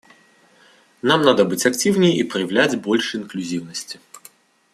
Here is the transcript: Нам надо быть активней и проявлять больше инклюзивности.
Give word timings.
Нам 1.03 1.21
надо 1.21 1.45
быть 1.45 1.67
активней 1.67 2.17
и 2.17 2.23
проявлять 2.23 2.75
больше 2.81 3.17
инклюзивности. 3.17 3.99